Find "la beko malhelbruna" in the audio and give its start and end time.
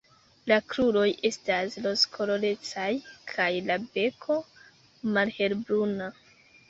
3.69-6.09